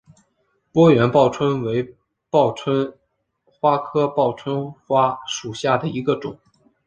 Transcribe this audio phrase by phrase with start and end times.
[0.73, 1.95] 波缘报春为
[2.31, 2.91] 报春
[3.45, 6.35] 花科报春花属下的一个种。